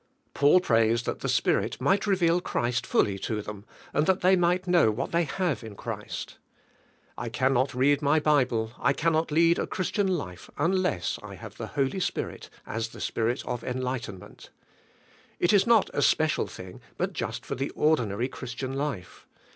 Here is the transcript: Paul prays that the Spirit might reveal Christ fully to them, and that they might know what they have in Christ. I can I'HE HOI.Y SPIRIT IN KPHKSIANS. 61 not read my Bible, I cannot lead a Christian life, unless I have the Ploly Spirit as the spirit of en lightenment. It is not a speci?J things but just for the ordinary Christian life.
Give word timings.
Paul 0.33 0.59
prays 0.61 1.03
that 1.03 1.19
the 1.19 1.29
Spirit 1.29 1.79
might 1.79 2.07
reveal 2.07 2.41
Christ 2.41 2.87
fully 2.87 3.19
to 3.19 3.39
them, 3.43 3.65
and 3.93 4.07
that 4.07 4.21
they 4.21 4.35
might 4.35 4.65
know 4.65 4.89
what 4.89 5.11
they 5.11 5.25
have 5.25 5.63
in 5.63 5.75
Christ. 5.75 6.39
I 7.19 7.29
can 7.29 7.51
I'HE 7.51 7.51
HOI.Y 7.51 7.51
SPIRIT 7.51 7.51
IN 7.51 7.51
KPHKSIANS. 7.53 7.61
61 7.61 7.61
not 7.61 7.79
read 7.79 8.01
my 8.01 8.19
Bible, 8.19 8.71
I 8.79 8.93
cannot 8.93 9.31
lead 9.31 9.59
a 9.59 9.67
Christian 9.67 10.07
life, 10.07 10.49
unless 10.57 11.19
I 11.21 11.35
have 11.35 11.57
the 11.57 11.67
Ploly 11.67 12.01
Spirit 12.01 12.49
as 12.65 12.87
the 12.87 12.99
spirit 12.99 13.45
of 13.45 13.63
en 13.63 13.81
lightenment. 13.83 14.49
It 15.39 15.53
is 15.53 15.67
not 15.67 15.89
a 15.93 15.99
speci?J 15.99 16.47
things 16.49 16.81
but 16.97 17.13
just 17.13 17.45
for 17.45 17.53
the 17.53 17.69
ordinary 17.75 18.27
Christian 18.27 18.73
life. 18.73 19.27